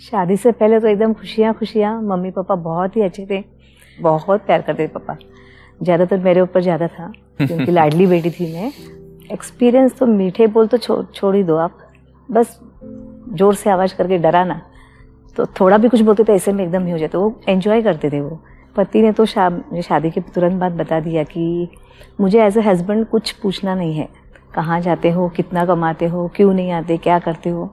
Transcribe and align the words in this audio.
शादी 0.00 0.36
से 0.36 0.52
पहले 0.52 0.78
तो 0.80 0.88
एकदम 0.88 1.12
खुशियाँ 1.12 1.52
खुशियाँ। 1.54 2.00
मम्मी 2.02 2.30
पापा 2.30 2.54
बहुत 2.54 2.96
ही 2.96 3.02
अच्छे 3.02 3.26
थे। 3.30 3.42
बहुत 3.98 4.44
प्यार 4.46 4.62
करते 4.62 4.82
थे 4.82 4.92
पापा। 4.92 5.16
ज़्यादातर 5.80 6.18
मेरे 6.18 6.40
ऊपर 6.40 6.60
ज़्यादा 6.60 6.86
था 6.88 7.12
क्योंकि 7.38 7.72
लाडली 7.72 8.06
बेटी 8.06 8.30
थी 8.30 8.52
मैं। 8.52 8.72
एक्सपीरियंस 9.32 9.98
तो 9.98 10.06
मीठे 10.06 10.46
बोल 10.46 10.66
तो 10.66 10.78
छो, 10.78 11.02
छोड़ 11.04 11.34
ही 11.36 11.42
दो 11.42 11.56
आप। 11.56 11.78
बस 12.28 12.58
ज़ोर 13.34 13.54
से 13.54 13.70
आवाज़ 13.70 13.94
करके 13.96 14.18
डराना 14.18 14.60
तो 15.36 15.46
थोड़ा 15.60 15.78
भी 15.78 15.88
कुछ 15.88 16.00
बोलते 16.00 16.24
थे 16.24 16.32
ऐसे 16.32 16.52
में 16.52 16.64
एकदम 16.64 16.86
ही 16.86 16.92
हो 16.92 16.98
जाते। 16.98 17.18
वो 17.18 17.40
एंजॉय 17.48 17.82
करते 17.82 18.10
थे 18.10 18.20
वो। 18.20 18.40
पति 18.76 19.02
ने 19.02 19.12
तो 19.12 19.26
शा, 19.26 19.50
शादी 19.82 20.10
के 20.10 20.20
तुरंत 20.20 20.60
बाद 20.60 20.72
बता 20.72 21.00
दिया 21.00 21.22
कि 21.24 21.68
मुझे 22.20 22.42
एज 22.42 22.58
ए 22.58 22.60
हस्बैंड 22.60 23.06
कुछ 23.06 23.32
पूछना 23.32 23.74
नहीं 23.74 23.94
है। 23.94 24.08
कहाँ 24.54 24.80
जाते 24.80 25.10
हो 25.10 25.28
कितना 25.28 25.64
कमाते 25.66 26.06
हो 26.06 26.26
क्यों 26.36 26.52
नहीं 26.54 26.70
आते 26.72 26.96
क्या 26.96 27.18
करते 27.18 27.50
हो? 27.50 27.70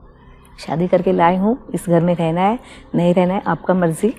शादी 0.59 0.87
करके 0.87 1.11
लाए 1.11 1.37
हूँ 1.37 1.57
इस 1.73 1.85
घर 1.89 2.01
में 2.01 2.13
रहना 2.15 2.41
है 2.41 2.59
नहीं 2.95 3.13
रहना 3.13 3.33
है 3.33 3.41
आपका 3.47 3.73
मर्ज़ी। 3.73 4.13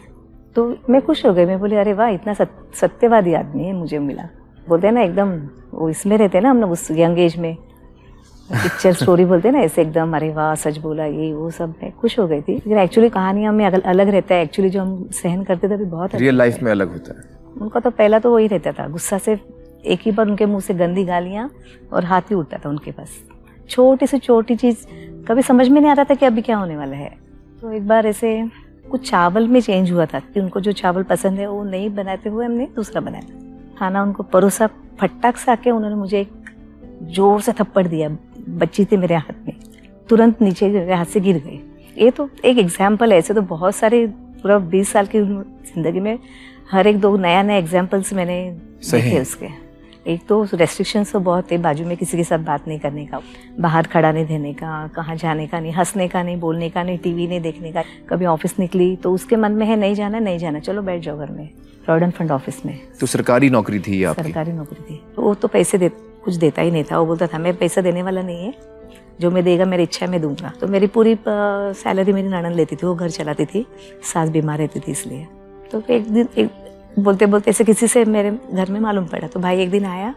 तो 0.56 0.66
मैं 0.90 1.00
खुश 1.02 1.24
हो 1.26 1.32
गई 1.34 1.44
मैं 1.46 1.58
बोली 1.60 1.76
अरे 1.76 1.92
वाह 1.92 2.08
इतना 2.08 2.34
सत्यवादी 2.80 3.34
आदमी 3.34 3.64
है 3.64 3.72
मुझे 3.72 3.98
मिला। 3.98 4.28
बोलते 4.68 4.86
हैं 4.86 4.94
ना 4.94 5.00
एकदम 5.02 5.30
वो 5.72 5.88
इसमें 5.88 6.16
रहते 6.18 6.38
हैं 6.38 6.42
ना 6.42 6.50
हम 6.50 6.60
लोग 6.60 6.70
उस 6.70 6.90
यंग 6.90 7.18
एज 7.18 7.36
में। 7.38 7.54
पिक्चर 8.50 8.92
स्टोरी 9.02 9.24
बोलते 9.24 9.48
हैं 9.48 9.54
ना 9.54 9.60
ऐसे 9.62 9.82
एकदम 9.82 10.16
अरे 10.16 10.30
वाह 10.34 10.54
सच 10.54 10.78
बोला 10.78 11.04
ये 11.04 11.32
वो 11.34 11.50
सब। 11.50 11.74
मैं 11.82 11.90
खुश 11.92 12.18
हो 12.18 12.26
गई 12.28 12.40
थी। 12.40 12.54
लेकिन 12.54 12.78
एक्चुअली 12.78 13.08
कहानियाँ 13.10 13.52
में 13.52 13.64
अलग 13.66 14.08
रहता 14.08 14.34
है। 14.34 14.42
एक्चुअली 14.42 14.70
जो 14.70 14.80
हम 14.80 15.08
सहन 15.12 15.42
करते 15.44 15.68
थे 15.68 15.74
अभी 15.74 15.84
बहुत 15.84 16.14
रियल 16.14 16.36
लाइफ 16.38 16.62
में 16.62 16.70
अलग 16.72 16.92
होता 16.92 17.18
है। 17.18 17.34
उनका 17.62 17.80
तो 17.80 17.90
पहला 17.90 18.18
तो 18.18 18.34
वही 18.34 18.46
रहता 18.46 18.72
था 18.72 18.86
गुस्सा 18.88 19.18
से 19.18 19.38
एक 19.84 20.00
ही 20.02 20.10
बार 20.12 20.26
उनके 20.28 20.46
मुँह 20.46 20.60
से 20.60 20.74
गंदी 20.74 21.04
गालियाँ 21.04 21.50
और 21.92 22.04
हाथ 22.04 22.30
ही 22.30 22.34
उठता 22.34 22.58
था 22.58 22.68
उनके 22.68 22.90
पास। 22.90 23.18
छोटी 23.70 24.06
से 24.06 24.18
छोटी 24.18 24.56
चीज़ 24.56 24.86
कभी 25.28 25.42
समझ 25.42 25.68
में 25.68 25.80
नहीं 25.80 25.90
आता 25.90 26.04
था 26.04 26.14
कि 26.14 26.26
अभी 26.26 26.42
क्या 26.42 26.56
होने 26.56 26.76
वाला 26.76 26.96
है। 26.96 27.08
तो 27.60 27.72
एक 27.72 27.86
बार 27.88 28.06
ऐसे 28.06 28.30
कुछ 28.90 29.08
चावल 29.10 29.48
में 29.48 29.60
चेंज 29.60 29.90
हुआ 29.92 30.06
था 30.06 30.18
कि 30.22 30.40
उनको 30.40 30.60
जो 30.60 30.72
चावल 30.74 31.02
पसंद 31.04 31.38
है 31.38 31.46
वो 31.46 31.62
नहीं 31.64 31.88
बनाते 31.94 32.28
हुए 32.30 32.44
हमने 32.46 32.68
दूसरा 32.76 33.00
बनाया 33.00 33.74
खाना 33.78 34.02
उनको 34.02 34.22
परोसा 34.24 34.66
फटाक 35.00 35.36
सा 35.36 35.54
के 35.54 35.70
उन्होंने 35.70 35.96
मुझे 35.96 36.20
एक 36.20 36.32
ज़ोर 37.14 37.40
से 37.40 37.52
थप्पड़ 37.52 37.86
दिया 37.86 38.08
बच्ची 38.58 38.84
थी 38.84 38.96
मेरे 38.96 39.14
हाथ 39.14 39.46
में। 39.46 39.54
तुरंत 40.08 40.42
नीचे 40.42 40.68
मेरे 40.68 40.94
हाथ 40.94 41.04
से 41.04 41.20
गिर 41.20 41.42
गई। 41.46 41.60
ये 41.96 42.10
तो 42.10 42.28
एक 42.44 42.58
एग्ज़ाम्पल 42.58 43.12
है 43.12 43.18
ऐसे 43.18 43.34
तो 43.34 43.42
बहुत 43.44 43.76
सारे 43.76 44.06
पूरा 44.42 44.58
बीस 44.70 44.92
साल 44.92 45.06
की 45.06 45.20
ज़िंदगी 45.20 46.00
में 46.00 46.18
हर 46.70 46.86
एक 46.86 47.00
दो 47.00 47.16
नया 47.18 47.42
नया 47.42 47.56
एग्जाम्पल्स 47.56 48.12
मैंने 48.14 48.38
देखे 48.84 49.20
उसके। 49.20 49.48
एक 50.06 50.26
तो 50.28 50.42
रेस्ट्रिक्शंस 50.54 51.12
तो 51.12 51.20
बहुत 51.20 51.50
थे 51.50 51.58
बाजू 51.58 51.84
में 51.84 51.96
किसी 51.96 52.16
के 52.16 52.24
साथ 52.24 52.38
बात 52.38 52.66
नहीं 52.68 52.78
करने 52.78 53.04
का 53.06 53.20
बाहर 53.60 53.86
खड़ा 53.86 54.12
नहीं 54.12 54.26
देने 54.26 54.52
का 54.54 54.86
कहाँ 54.86 55.16
जाने 55.16 55.46
का 55.46 55.60
नहीं 55.60 55.72
हंसने 55.72 56.06
का 56.08 56.22
नहीं 56.22 56.36
बोलने 56.36 56.68
का 56.70 56.82
नहीं 56.82 56.98
टीवी 56.98 57.26
नहीं 57.26 57.40
देखने 57.40 57.72
का 57.72 57.82
कभी 58.08 58.26
ऑफ़िस 58.26 58.58
निकली 58.58 58.94
तो 58.96 59.12
उसके 59.12 59.36
मन 59.36 59.52
में 59.52 59.66
है 59.66 59.76
नहीं 59.76 59.94
जाना 59.94 60.18
नहीं 60.18 60.38
जाना 60.38 60.58
चलो 60.58 60.82
बैठ 60.82 61.02
जाओ 61.02 61.18
घर 61.18 61.30
में 61.30 61.48
प्रॉविडेंट 61.84 62.14
फंड 62.14 62.30
ऑफ़िस 62.30 62.64
में। 62.66 62.78
तो 63.00 63.06
सरकारी 63.06 63.50
नौकरी 63.50 63.78
थी 63.78 64.02
आपकी? 64.04 64.22
सरकारी 64.22 64.52
नौकरी 64.52 64.82
थी। 64.82 65.00
तो 65.16 65.22
वो 65.22 65.34
तो 65.34 65.48
पैसे 65.48 65.78
दे 65.78 65.88
कुछ 66.24 66.34
देता 66.34 66.62
ही 66.62 66.70
नहीं 66.70 66.84
था 66.84 66.98
वो 66.98 67.06
बोलता 67.06 67.26
था 67.26 67.38
मैं 67.38 67.56
पैसा 67.56 67.80
देने 67.80 68.02
वाला 68.02 68.22
नहीं 68.22 68.44
है 68.46 68.54
जो 69.20 69.30
मैं 69.30 69.44
देगा 69.44 69.64
मेरी 69.64 69.82
इच्छा 69.82 70.06
मैं 70.06 70.20
दूँगा। 70.20 70.52
तो 70.60 70.68
मेरी 70.68 70.86
पूरी 70.86 71.16
सैलरी 71.28 72.12
मेरी 72.12 72.28
ननन 72.28 72.52
लेती 72.52 72.76
थी 72.76 72.86
वो 72.86 72.94
घर 72.94 73.10
चलाती 73.10 73.44
थी 73.46 73.66
सास 74.12 74.28
बीमार 74.28 74.58
रहती 74.58 74.80
थी 74.80 74.92
इसलिए। 74.92 75.26
तो 75.72 75.82
एक 75.90 76.10
दिन 76.12 76.28
एक 76.38 76.50
बोलते 76.98 77.26
बोलते 77.26 77.50
ऐसे 77.50 77.64
किसी 77.64 77.88
से 77.88 78.04
मेरे 78.04 78.38
घर 78.52 78.70
में 78.70 78.80
मालूम 78.80 79.06
पड़ा 79.06 79.28
तो 79.28 79.40
भाई 79.40 79.60
एक 79.60 79.70
दिन 79.70 79.84
आया 79.84 80.14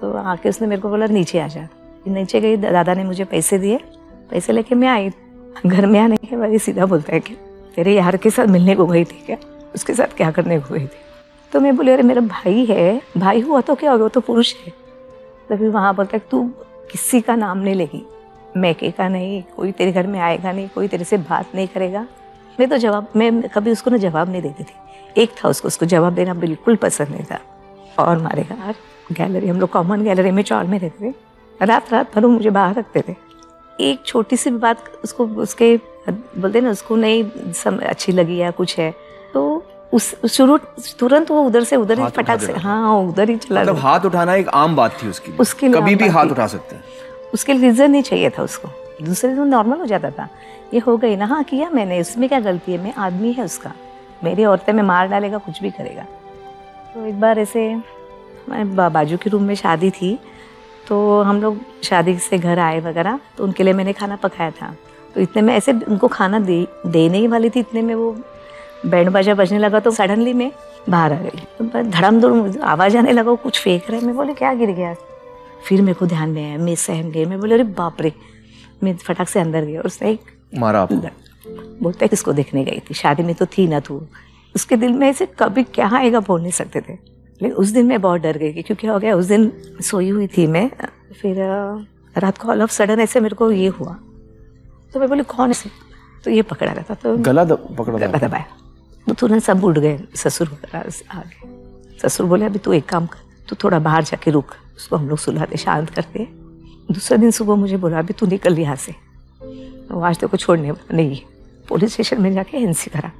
तो 0.00 0.12
आके 0.12 0.48
उसने 0.48 0.68
मेरे 0.68 0.80
को 0.80 0.88
बोला, 0.88 1.06
नीचे 1.06 1.38
आ 1.38 1.48
जा। 1.48 1.68
नीचे 2.08 2.40
गई, 2.40 2.56
दादा 2.56 2.94
ने 2.94 3.04
मुझे 3.04 3.24
पैसे 3.24 3.58
दिए, 3.58 3.80
पैसे 4.30 4.52
लेके 4.52 4.74
मैं 4.74 4.88
आई, 4.88 5.10
घर 5.66 5.86
में 5.86 6.00
आने 6.00 6.16
के 6.16 6.36
बाद 6.36 6.56
सीधा 6.56 6.86
बोलता 6.86 7.12
है 7.12 7.20
कि, 7.20 7.34
तेरे 7.76 7.94
यार 7.94 8.16
के 8.16 8.30
साथ 8.30 8.46
मिलने 8.46 8.74
को 8.74 8.86
गई 8.86 9.04
थी 9.04 9.22
क्या? 9.26 9.36
उसके 9.74 9.94
साथ 9.94 10.16
क्या 10.16 10.30
करने 10.30 10.60
को 10.60 10.74
गई 10.74 10.86
थी? 10.86 11.00
तो 11.52 11.60
मैं 11.60 11.76
बोली, 11.76 11.92
अरे 11.92 12.02
मेरा 12.02 12.20
भाई 12.20 12.64
है, 12.64 13.02
भाई 13.18 13.40
हुआ 13.40 13.60
तो 13.60 13.74
क्या 13.74 13.90
हो 13.90 13.96
गया 13.96 14.02
वो 14.02 14.08
तो 14.08 14.20
पुरुष 14.20 14.54
है। 14.54 14.72
तो 15.48 15.56
फिर 15.56 15.68
वहाँ 15.68 15.94
बोलता 15.94 16.16
है, 16.16 16.22
तू 16.30 16.50
किसी 16.90 17.20
का 17.20 17.36
नाम 17.36 17.58
नहीं 17.58 17.74
लेगी, 17.74 18.06
मैके 18.56 18.90
का 18.90 19.08
नहीं, 19.08 19.42
कोई 19.56 19.72
तेरे 19.72 19.92
घर 19.92 20.06
में 20.06 20.20
आएगा 20.20 20.52
नहीं, 20.52 20.68
कोई 20.68 20.88
तेरे 20.88 21.04
से 21.04 21.16
बात 21.16 21.46
नहीं 21.54 21.68
करेगा। 21.68 22.06
मैं 22.60 22.68
तो 22.68 22.76
जवाब, 22.76 23.08
मैं 23.16 23.42
कभी 23.42 23.70
उसको 23.70 23.90
ना 23.90 23.96
जवाब 23.96 24.30
नहीं 24.30 24.42
देती 24.42 24.64
थी। 24.64 24.74
एक 25.18 25.30
था 25.34 25.48
उसको 25.48 25.68
उसको 25.68 25.86
जवाब 25.86 26.14
देना 26.14 26.34
बिल्कुल 26.34 26.76
पसंद 26.76 27.08
नहीं 27.08 27.24
था। 27.24 27.38
और 27.98 28.18
मारेगा। 28.18 28.74
गैलरी 29.12 29.48
हम 29.48 29.60
लोग 29.60 29.70
कॉमन 29.70 30.02
गैलरी 30.04 30.30
में 30.30 30.42
चौल 30.42 30.66
में 30.66 30.78
रहते 30.78 31.10
थे। 31.10 31.14
रात 31.60 31.92
रात 31.92 32.14
भर 32.14 32.26
मुझे 32.26 32.50
बाहर 32.50 32.74
रखते 32.74 33.02
थे। 33.08 33.14
एक 33.78 34.02
छोटी 34.06 34.36
सी 34.36 34.50
भी 34.50 34.58
बात 34.58 34.84
उसको 35.04 35.26
उसके 35.42 35.76
बोलते 36.08 36.60
ना 36.60 36.70
उसको 36.70 36.96
नहीं 36.96 37.52
सम, 37.52 37.76
अच्छी 37.78 38.12
लगी 38.12 38.36
या 38.36 38.50
कुछ 38.50 38.78
है 38.78 38.90
तो 39.34 39.64
उस 39.92 40.14
शुरू 40.26 40.56
तुरंत 40.98 41.30
वो 41.30 41.42
उधर 41.42 41.64
से 41.64 41.76
उधर 41.76 42.00
ही 42.00 42.06
फटाक 42.16 42.40
से 42.40 42.52
हाँ 42.52 42.94
उधर 42.98 43.30
ही 43.30 43.36
चला 43.36 43.60
मतलब 43.60 43.78
हाथ 43.78 44.06
उठाना 44.06 44.34
एक 44.34 44.48
आम 44.48 44.76
बात 44.76 44.96
थी 45.02 45.08
उसकी 45.08 45.32
उसके 45.40 45.68
लिए 45.68 45.80
कभी 45.80 45.94
भी 45.94 46.08
हाथ 46.08 46.26
उठा 46.26 46.46
सकते 46.46 46.76
हैं। 46.76 46.82
उसके 47.34 47.52
लिए 47.52 47.70
रीजन 47.70 47.90
नहीं 47.90 48.02
चाहिए 48.02 48.30
था 48.30 48.42
उसको। 48.42 48.68
दूसरे 49.02 49.34
दिन 49.34 49.48
नॉर्मल 49.48 49.78
हो 49.78 49.86
जाता 49.86 50.10
था। 50.10 50.28
ये 50.74 50.80
हो 50.80 50.96
गई 50.96 51.16
ना 51.16 51.26
हाँ 51.26 51.42
किया 51.44 51.70
मैंने 51.70 52.00
उसमें 52.00 52.28
क्या 52.28 52.40
गलती 52.40 52.72
है? 52.72 52.82
मैं 52.84 52.94
आदमी 52.94 53.32
है 53.32 53.44
उसका। 53.44 53.72
मेरी 54.24 54.44
औरतें 54.44 54.72
में 54.72 54.82
मार 54.82 55.08
डालेगा 55.08 55.38
कुछ 55.38 55.60
भी 55.62 55.70
करेगा। 55.70 56.02
तो 56.94 57.06
एक 57.06 57.20
बार 57.20 57.38
ऐसे 57.38 57.74
मैं 58.48 58.74
बाजू 58.76 59.16
के 59.16 59.30
रूम 59.30 59.42
में 59.42 59.54
शादी 59.54 59.90
थी 59.90 60.18
तो 60.88 61.20
हम 61.22 61.40
लोग 61.42 61.58
शादी 61.84 62.16
से 62.18 62.38
घर 62.38 62.58
आए 62.58 62.80
वगैरह 62.80 63.18
तो 63.36 63.44
उनके 63.44 63.62
लिए 63.62 63.72
मैंने 63.72 63.92
खाना 63.92 64.16
पकाया 64.16 64.50
था। 64.50 64.74
तो 65.14 65.20
इतने 65.20 65.42
में 65.42 65.54
ऐसे 65.54 65.72
उनको 65.72 66.08
खाना 66.08 66.38
दे 66.40 66.66
देने 66.86 67.18
ही 67.18 67.26
वाली 67.26 67.50
थी 67.50 67.60
इतने 67.60 67.82
में 67.82 67.94
वो 67.94 68.10
बैंड 68.86 69.10
बाजा 69.10 69.34
बजने 69.34 69.58
लगा 69.58 69.80
तो 69.80 69.90
सडनली 69.90 70.32
मैं 70.32 70.50
बाहर 70.90 71.12
आ 71.12 71.16
गई। 71.16 71.40
तो 71.58 71.82
धड़म 71.82 72.20
धुड़ 72.20 72.60
आवाज़ 72.64 72.96
आने 72.96 73.12
लगा 73.12 73.34
कुछ 73.34 73.60
फेंक 73.60 73.90
रहे 73.90 74.00
मैं 74.00 74.14
बोले 74.16 74.34
क्या 74.34 74.52
गिर 74.54 74.70
गया? 74.70 74.94
फिर 75.68 75.82
मेरे 75.82 75.94
को 75.94 76.06
ध्यान 76.06 76.30
में 76.30 76.44
आया 76.44 76.58
मैं 76.58 76.74
सहम 76.76 77.10
गई 77.10 77.24
मैं 77.24 77.40
बोले 77.40 77.54
अरे 77.54 77.64
बाप 77.64 78.00
रे! 78.02 78.12
मैं 78.82 78.96
फटाक 78.96 79.28
से 79.28 79.40
अंदर 79.40 79.64
गई 79.64 79.76
और 79.76 79.86
उसने 79.86 80.10
एक 80.10 80.20
मारा 80.58 80.86
बोलते 81.46 82.08
किसको 82.08 82.32
देखने 82.32 82.64
गई 82.64 82.80
थी 82.80 82.94
शादी 82.94 83.22
में 83.22 83.34
तो 83.34 83.46
थी 83.46 83.66
ना 83.68 83.80
तू। 83.80 84.00
उसके 84.54 84.76
दिल 84.76 84.92
में 84.92 85.08
ऐसे 85.08 85.26
कभी 85.38 85.62
क्या 85.64 85.88
आएगा 85.88 86.20
बोल 86.20 86.40
नहीं 86.42 86.52
सकते 86.52 86.80
थे। 86.80 86.92
लेकिन 87.40 87.52
उस 87.52 87.68
दिन 87.68 87.86
मैं 87.86 88.00
बहुत 88.00 88.20
डर 88.20 88.38
गई 88.38 88.52
थी 88.54 88.62
क्योंकि 88.62 88.86
हो 88.86 88.98
गया 88.98 89.14
उस 89.16 89.26
दिन 89.26 89.50
सोई 89.82 90.08
हुई 90.08 90.26
थी 90.26 90.46
मैं 90.46 90.70
फिर 91.20 91.36
रात 92.16 92.38
को 92.38 92.48
ऑल 92.48 92.62
ऑफ़ 92.62 92.70
सडन 92.70 93.00
ऐसे 93.00 93.20
मेरे 93.20 93.36
को 93.36 93.50
ये 93.52 93.68
हुआ। 93.68 93.96
तो 94.92 95.00
मैं 95.00 95.08
बोली 95.08 95.22
कौन 95.22 95.52
से? 95.52 95.70
तो 96.24 96.30
ये 96.30 96.42
पकड़ा 96.42 96.72
रहता 96.72 96.94
तो 96.94 97.16
गला 97.18 97.44
पकड़ा 97.44 97.98
गला 97.98 98.18
दबाया। 98.18 98.46
तो 99.06 99.14
तुरंत 99.14 99.42
सब 99.42 99.64
उठ 99.64 99.78
गए 99.78 99.98
ससुर 100.16 100.48
वगैरह 100.48 100.90
आ 101.10 101.22
गए 101.22 101.98
ससुर 101.98 102.26
बोले 102.26 102.44
अभी 102.46 102.58
तू 102.58 102.72
एक 102.72 102.88
काम 102.88 103.06
कर 103.06 103.20
तू 103.48 103.56
थोड़ा 103.64 103.78
बाहर 103.78 104.04
जाके 104.04 104.30
रुक 104.30 104.54
उसको 104.76 104.96
हम 104.96 105.08
लोग 105.08 105.18
सुलाते 105.18 105.56
शांत 105.56 105.90
करते। 105.90 106.28
दूसरे 106.90 107.18
दिन 107.18 107.30
सुबह 107.30 107.54
मुझे 107.54 107.76
बोला 107.76 107.98
अभी 107.98 108.12
तू 108.12 108.26
निकल 108.26 108.58
यहाँ 108.58 108.76
से। 108.76 108.92
तो 109.88 110.00
आज 110.00 110.18
तो 110.18 110.28
को 110.28 110.36
छोड़ने 110.36 110.72
नहीं 110.92 111.14
है। 111.16 111.31
पुलिस 111.72 111.92
स्टेशन 111.92 112.20
में 112.22 112.32
जाके 112.32 112.56
एनसी 112.58 112.90
करा। 112.90 113.10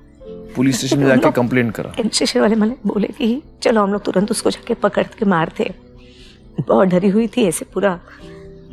पुलिस 0.56 0.76
स्टेशन 0.78 0.98
में 0.98 1.06
जाके 1.06 1.30
कंप्लेन 1.32 1.70
करा। 1.70 1.92
स्टेशन 1.98 2.40
वाले 2.40 2.54
मैंने 2.54 2.76
बोले 2.86 3.08
कि 3.08 3.42
चलो 3.62 3.82
हम 3.82 3.92
लोग 3.92 4.02
तुरंत 4.04 4.30
उसको 4.30 4.50
जाके 4.50 4.74
पकड़ 4.82 5.06
के 5.18 5.24
मारते 5.26 5.70
बहुत 6.60 6.88
डरी 6.88 7.08
हुई 7.08 7.26
थी 7.26 7.44
ऐसे 7.44 7.64
पूरा। 7.74 7.98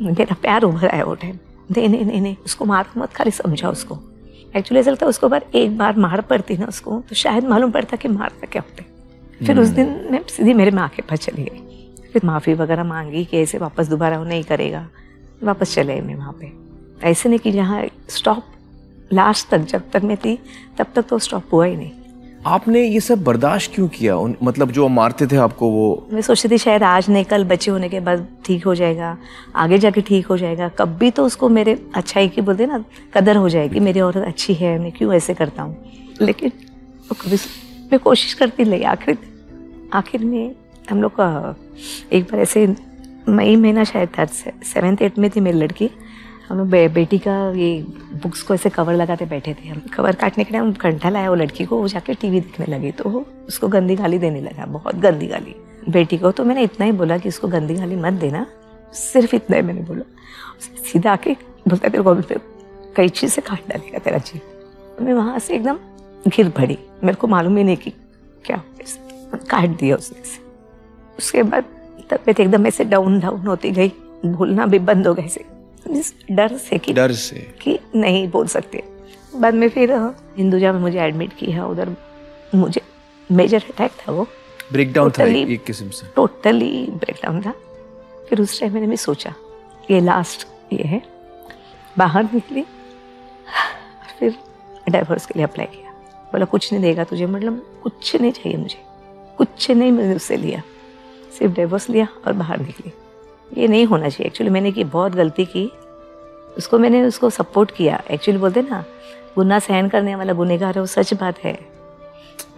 मेरा 0.02 0.34
प्यार 0.42 0.62
उभर 0.62 0.88
आया 0.88 1.04
वो 1.04 1.14
टाइम 1.14 1.38
नहीं 1.70 1.88
नहीं 1.88 2.04
नहीं 2.04 2.20
नहीं 2.20 2.36
उसको 2.44 2.64
मार 2.64 2.86
मत 2.96 3.12
खाली 3.12 3.30
समझा 3.30 3.68
उसको। 3.68 3.98
एक्चुअली 4.56 4.80
ऐसा 4.80 4.90
लगता 4.90 5.06
उसको 5.06 5.28
बार 5.28 5.44
एक 5.54 5.76
बार 5.78 5.96
मार 5.96 6.20
पड़ती 6.20 6.56
ना 6.56 6.66
उसको 6.66 7.00
तो 7.08 7.14
शायद 7.14 7.44
मालूम 7.44 7.70
पड़ता 7.70 7.96
कि 7.96 8.08
मारता 8.08 8.46
क्या 8.46 8.62
होते 8.62 9.46
फिर 9.46 9.58
उस 9.58 9.68
दिन 9.70 9.88
मैं 10.10 10.22
सीधी 10.28 10.54
मेरे 10.54 10.70
माँ 10.70 10.88
के 10.88 11.02
पास 11.02 11.18
चली 11.18 11.44
गई। 11.44 12.08
फिर 12.12 12.22
माफ़ी 12.24 12.54
वगैरह 12.54 12.84
मांगी 12.84 13.24
कि 13.24 13.38
ऐसे 13.38 13.58
वापस 13.58 13.88
दोबारा 13.88 14.18
वो 14.18 14.24
नहीं 14.24 14.44
करेगा। 14.44 14.88
वापस 15.42 15.74
चले 15.74 16.00
मैं 16.00 16.14
वहाँ 16.14 16.36
पे। 16.40 16.52
ऐसे 17.08 17.28
नहीं 17.28 17.38
कि 17.38 17.52
जहाँ 17.52 17.84
स्टॉप 18.08 18.44
लास्ट 19.12 19.48
तक 19.48 19.58
जब 19.58 19.90
तक 19.92 20.02
मैं 20.04 20.16
थी 20.16 20.38
तब 20.78 20.86
तक 20.94 21.02
तो 21.02 21.18
स्टॉप 21.18 21.52
हुआ 21.52 21.64
ही 21.66 21.76
नहीं। 21.76 21.90
आपने 22.46 22.82
ये 22.82 23.00
सब 23.00 23.22
बर्दाश्त 23.24 23.74
क्यों 23.74 23.86
किया? 23.88 24.16
उन 24.16 24.34
मतलब 24.42 24.70
जो 24.70 24.88
मारते 24.88 25.26
थे 25.26 25.36
आपको 25.36 25.68
वो? 25.70 26.08
मैं 26.12 26.20
सोचती 26.22 26.48
थी 26.48 26.58
शायद 26.58 26.82
आज 26.82 27.08
नहीं 27.10 27.24
कल 27.24 27.44
बच्चे 27.44 27.70
होने 27.70 27.88
के 27.88 28.00
बाद 28.00 28.26
ठीक 28.44 28.64
हो 28.64 28.74
जाएगा 28.74 29.16
आगे 29.56 29.78
जाके 29.78 30.00
ठीक 30.00 30.26
हो 30.26 30.36
जाएगा। 30.36 30.68
कब 30.68 30.96
भी 30.98 31.10
तो 31.10 31.24
उसको 31.24 31.48
मेरे 31.48 31.78
अच्छाई 31.94 32.28
की 32.28 32.40
बोलते 32.40 32.66
ना 32.66 32.84
कदर 33.14 33.36
हो 33.36 33.48
जाएगी 33.48 33.80
मेरी 33.80 34.00
औरत 34.00 34.24
अच्छी 34.26 34.54
है 34.54 34.78
मैं 34.78 34.92
क्यों 34.92 35.12
ऐसे 35.14 35.34
करता 35.34 35.62
हूँ? 35.62 35.76
लेकिन 36.20 36.52
वो 37.08 37.16
कभी 37.20 37.36
मैं 37.92 37.98
कोशिश 37.98 38.34
करती 38.34 38.64
नहीं 38.64 38.84
आखिर 38.84 39.18
आखिर 39.92 40.24
में 40.24 40.54
हम 40.90 41.02
लोग 41.02 41.12
का 41.12 41.56
एक 42.12 42.24
बार 42.24 42.40
ऐसे 42.40 42.66
मई 43.28 43.56
महीना 43.56 43.84
शायद 43.84 44.08
था 44.18 44.24
सेवेंथ 44.24 45.02
एट 45.02 45.18
में 45.18 45.30
थी 45.30 45.40
मेरी 45.40 45.58
लड़की। 45.58 45.90
हम 46.50 46.70
बे, 46.70 46.88
बेटी 46.88 47.18
का 47.18 47.52
ये 47.56 47.82
बुक्स 48.22 48.42
को 48.42 48.54
ऐसे 48.54 48.70
कवर 48.70 48.94
लगाते 48.94 49.26
बैठे 49.26 49.54
थे। 49.54 49.68
हम 49.68 49.80
कवर 49.94 50.14
काटने 50.14 50.44
के 50.44 50.52
टाइम 50.52 50.72
घंटा 50.72 51.08
लाया 51.08 51.28
वो 51.30 51.34
लड़की 51.34 51.64
को 51.64 51.76
वो 51.76 51.88
जाके 51.88 52.14
टीवी 52.14 52.40
देखने 52.40 52.66
लगी। 52.66 52.90
तो 52.90 53.24
उसको 53.48 53.68
गंदी 53.68 53.96
गाली 53.96 54.18
देने 54.18 54.40
लगा 54.40 54.66
बहुत 54.66 54.96
गंदी 54.96 55.26
गाली। 55.26 55.54
बेटी 55.88 56.18
को 56.18 56.30
तो 56.30 56.44
मैंने 56.44 56.62
इतना 56.62 56.86
ही 56.86 56.92
बोला 56.92 57.18
कि 57.18 57.28
उसको 57.28 57.48
गंदी 57.48 57.74
गाली 57.74 57.96
मत 57.96 58.12
देना 58.12 58.46
सिर्फ़ 58.92 59.34
इतना 59.36 59.56
ही 59.56 59.62
मैंने 59.62 59.80
बोला। 59.80 60.02
सीधा 60.92 61.12
आके 61.12 61.36
बोलता 61.68 61.88
तेरे 61.88 62.02
को 62.02 62.14
कई 62.96 63.08
चीज़ 63.08 63.30
से 63.30 63.40
काट 63.40 63.68
डालेगा 63.68 63.98
तेरा 63.98 64.18
जी। 64.18 64.40
मैं 65.00 65.12
वहाँ 65.12 65.38
से 65.38 65.54
एकदम 65.54 65.78
गिर 66.28 66.48
पड़ी। 66.48 66.78
मेरे 67.04 67.16
को 67.16 67.26
मालूम 67.26 67.56
ही 67.56 67.64
नहीं 67.64 67.76
कि 67.76 67.90
क्या 68.44 68.56
हो 68.56 69.38
काट 69.50 69.68
दिया 69.68 69.96
उसने 69.96 70.24
से 70.24 70.42
उसके 71.18 71.42
बाद 71.42 71.64
तबीयत 72.10 72.40
एकदम 72.40 72.66
ऐसे 72.66 72.84
डाउन 72.84 73.20
डाउन 73.20 73.46
होती 73.46 73.70
गई। 73.70 73.92
भूलना 74.26 74.66
भी 74.66 74.78
बंद 74.78 75.06
हो 75.06 75.14
गए 75.14 75.28
से 75.28 75.44
डर 76.30 76.56
से 76.56 76.78
कि 76.78 76.92
डर 76.92 77.12
से। 77.12 77.54
कि 77.62 77.78
नहीं 77.94 78.28
बोल 78.28 78.46
सकते। 78.46 78.84
बाद 79.36 79.54
में 79.54 79.68
फिर 79.68 79.92
हिंदुजा 80.38 80.72
में 80.72 80.80
मुझे 80.80 81.00
एडमिट 81.00 81.32
किया 81.32 81.66
उधर 81.66 81.96
मुझे 82.54 82.80
मेजर 83.32 83.64
अटैक 83.70 83.90
था 83.90 84.12
वो। 84.12 84.26
ब्रेकडाउन 84.72 85.10
था 85.10 85.24
एक 85.24 85.64
किस्म 85.64 85.90
से। 85.90 86.06
टोटली 86.16 86.86
ब्रेकडाउन 86.86 87.42
था। 87.42 87.54
फिर 88.28 88.40
उस 88.40 88.60
टाइम 88.60 88.72
मैंने 88.72 88.86
भी 88.86 88.96
सोचा 88.96 89.34
ये 89.90 90.00
लास्ट 90.00 90.48
ये 90.72 90.82
है। 90.82 91.02
बाहर 91.98 92.24
निकली 92.24 92.62
फिर 94.18 94.34
डाइवोर्स 94.88 95.26
के 95.26 95.32
लिए 95.36 95.44
अप्लाई 95.44 95.66
किया। 95.66 95.90
बोला 96.32 96.44
कुछ 96.44 96.72
नहीं 96.72 96.82
देगा 96.82 97.04
तुझे 97.04 97.26
मतलब 97.26 97.80
कुछ 97.82 98.16
नहीं 98.16 98.32
चाहिए 98.32 98.58
मुझे। 98.58 98.82
कुछ 99.38 99.70
नहीं 99.70 99.92
मैंने 99.92 100.14
उससे 100.14 100.36
लिया। 100.36 100.62
सिर्फ़ 101.38 101.54
डाइवोर्स 101.54 101.90
लिया 101.90 102.08
और 102.26 102.32
बाहर 102.32 102.58
निकली। 102.60 102.92
ये 103.58 103.68
नहीं 103.68 103.86
होना 103.86 104.08
चाहिए। 104.08 104.26
एक्चुअली 104.26 104.50
मैंने 104.50 104.72
की 104.72 104.84
बहुत 104.84 105.12
गलती 105.12 105.44
की। 105.44 105.70
उसको 106.56 106.78
मैंने 106.78 107.02
उसको 107.04 107.30
सपोर्ट 107.30 107.70
किया। 107.70 108.02
एक्चुअली 108.10 108.40
बोलते 108.40 108.62
ना, 108.62 108.84
गुना 109.36 109.58
सहन 109.58 109.88
करने 109.88 110.14
वाला 110.16 110.32
गुनेगार 110.32 110.74
है, 110.74 110.80
वो 110.80 110.86
सच 110.86 111.14
बात 111.14 111.38
है। 111.38 111.58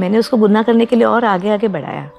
मैंने 0.01 0.19
उसको 0.19 0.37
गुना 0.37 0.63
करने 0.63 0.87
के 0.87 0.97
लिए 0.97 1.05
और 1.05 1.25
आगे 1.25 1.51
आगे 1.51 1.69
बढ़ाया। 1.69 2.11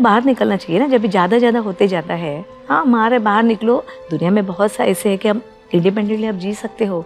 बाहर 0.00 0.24
निकलना 0.24 0.56
चाहिए 0.56 0.80
ना, 0.80 0.86
जब 0.86 1.00
भी 1.00 1.08
ज़्यादा 1.08 1.38
ज़्यादा 1.38 1.58
होते 1.58 1.88
जाता 1.88 2.14
है। 2.14 2.44
हाँ 2.68 2.84
मारे 2.84 3.18
बाहर 3.18 3.42
निकलो। 3.42 3.84
दुनिया 4.10 4.30
में 4.30 4.46
बहुत 4.46 4.72
सा 4.72 4.84
ऐसे 4.84 5.08
है 5.08 5.16
कि 5.16 5.28
हम 5.28 5.42
इंडिपेंडेंटली 5.74 6.26
आप 6.26 6.34
जी 6.34 6.54
सकते 6.54 6.84
हो। 6.84 7.04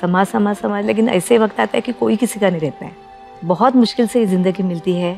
समाज 0.00 0.26
समाज 0.26 0.56
समाज, 0.56 0.86
लेकिन 0.86 1.08
ऐसे 1.08 1.38
वक्त 1.38 1.60
आता 1.60 1.76
है 1.76 1.80
कि 1.80 1.92
कोई 1.92 2.16
किसी 2.16 2.40
का 2.40 2.50
नहीं 2.50 2.60
रहता 2.60 2.84
है। 2.84 2.96
बहुत 3.44 3.76
मुश्किल 3.76 4.06
से 4.06 4.26
ज़िंदगी 4.26 4.62
मिलती 4.62 4.94
है। 4.94 5.14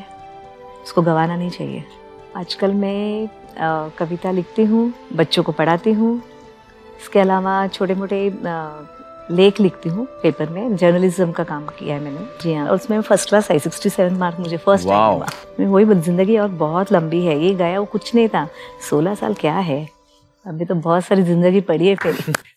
उसको 0.83 1.01
गंवाना 1.01 1.35
नहीं 1.35 1.49
चाहिए। 1.49 1.83
आजकल 2.35 2.73
मैं 2.73 3.27
कविता 3.97 4.31
लिखती 4.31 4.63
हूँ 4.65 4.93
बच्चों 5.15 5.43
को 5.43 5.51
पढ़ाती 5.51 5.91
हूँ। 5.93 6.15
इसके 7.01 7.19
अलावा 7.19 7.55
छोटे 7.67 7.95
मोटे 7.95 8.17
लेख 9.35 9.59
लिखती 9.59 9.89
हूँ 9.89 10.05
पेपर 10.23 10.49
में। 10.49 10.75
जर्नलिज्म 10.75 11.31
का 11.31 11.43
काम 11.43 11.65
किया 11.79 11.95
है 11.95 12.01
मैंने। 12.03 12.25
जी 12.41 12.53
हाँ। 12.53 12.67
और 12.67 12.75
उसमें 12.75 12.99
फ़र्स्ट 13.01 13.29
क्लास 13.29 13.51
आई 13.51 13.59
सिक्सटी 13.59 13.89
सेवन 13.89 14.17
मार्क 14.17 14.39
मुझे 14.39 14.57
फ़र्स्ट 14.57 14.87
टाइम 14.87 15.13
हुआ 15.13 15.27
वही 15.75 16.01
ज़िंदगी 16.01 16.37
और 16.37 16.47
बहुत 16.59 16.91
लंबी 16.91 17.25
है। 17.25 17.39
ये 17.39 17.53
गया 17.55 17.79
वो 17.79 17.85
कुछ 17.91 18.13
नहीं 18.15 18.27
था। 18.29 18.47
सोलह 18.89 19.15
साल 19.15 19.33
क्या 19.41 19.53
है? 19.53 19.87
अभी 20.45 20.65
तो 20.65 20.75
बहुत 20.75 21.05
सारी 21.05 21.23
ज़िंदगी 21.23 21.61
पड़ी 21.63 21.87
है 21.87 21.95
फिर। 21.95 22.33